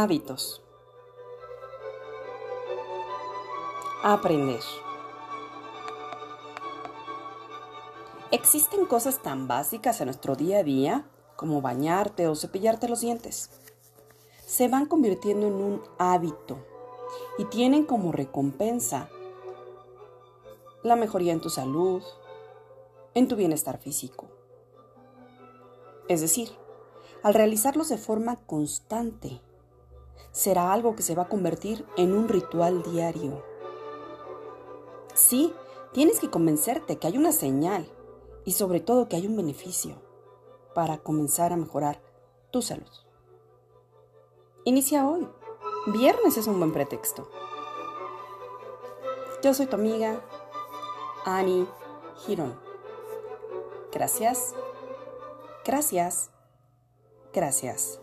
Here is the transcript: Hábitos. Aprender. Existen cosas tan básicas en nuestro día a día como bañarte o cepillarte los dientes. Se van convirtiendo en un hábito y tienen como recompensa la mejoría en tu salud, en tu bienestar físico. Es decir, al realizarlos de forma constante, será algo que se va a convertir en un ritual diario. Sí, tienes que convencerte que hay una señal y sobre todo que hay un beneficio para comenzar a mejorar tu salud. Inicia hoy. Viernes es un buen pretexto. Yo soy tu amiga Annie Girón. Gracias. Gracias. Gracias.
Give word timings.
Hábitos. 0.00 0.62
Aprender. 4.04 4.60
Existen 8.30 8.86
cosas 8.86 9.20
tan 9.20 9.48
básicas 9.48 10.00
en 10.00 10.04
nuestro 10.04 10.36
día 10.36 10.58
a 10.58 10.62
día 10.62 11.04
como 11.34 11.60
bañarte 11.62 12.28
o 12.28 12.36
cepillarte 12.36 12.88
los 12.88 13.00
dientes. 13.00 13.50
Se 14.46 14.68
van 14.68 14.86
convirtiendo 14.86 15.48
en 15.48 15.54
un 15.54 15.82
hábito 15.98 16.58
y 17.36 17.46
tienen 17.46 17.84
como 17.84 18.12
recompensa 18.12 19.08
la 20.84 20.94
mejoría 20.94 21.32
en 21.32 21.40
tu 21.40 21.50
salud, 21.50 22.04
en 23.14 23.26
tu 23.26 23.34
bienestar 23.34 23.78
físico. 23.78 24.28
Es 26.08 26.20
decir, 26.20 26.50
al 27.24 27.34
realizarlos 27.34 27.88
de 27.88 27.98
forma 27.98 28.36
constante, 28.46 29.40
será 30.38 30.72
algo 30.72 30.94
que 30.94 31.02
se 31.02 31.16
va 31.16 31.24
a 31.24 31.28
convertir 31.28 31.84
en 31.96 32.16
un 32.16 32.28
ritual 32.28 32.84
diario. 32.84 33.42
Sí, 35.12 35.52
tienes 35.92 36.20
que 36.20 36.30
convencerte 36.30 36.96
que 36.96 37.08
hay 37.08 37.18
una 37.18 37.32
señal 37.32 37.90
y 38.44 38.52
sobre 38.52 38.78
todo 38.78 39.08
que 39.08 39.16
hay 39.16 39.26
un 39.26 39.36
beneficio 39.36 40.00
para 40.76 40.98
comenzar 40.98 41.52
a 41.52 41.56
mejorar 41.56 42.00
tu 42.52 42.62
salud. 42.62 42.86
Inicia 44.64 45.08
hoy. 45.08 45.28
Viernes 45.86 46.36
es 46.36 46.46
un 46.46 46.60
buen 46.60 46.72
pretexto. 46.72 47.28
Yo 49.42 49.52
soy 49.54 49.66
tu 49.66 49.74
amiga 49.74 50.22
Annie 51.24 51.66
Girón. 52.24 52.56
Gracias. 53.90 54.54
Gracias. 55.64 56.30
Gracias. 57.32 58.00